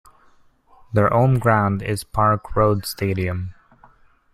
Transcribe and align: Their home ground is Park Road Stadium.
Their 0.93 1.09
home 1.09 1.37
ground 1.37 1.83
is 1.83 2.03
Park 2.03 2.55
Road 2.55 2.87
Stadium. 2.87 3.53